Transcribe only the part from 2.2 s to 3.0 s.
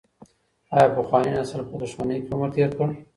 کي عمر تېر کړ؟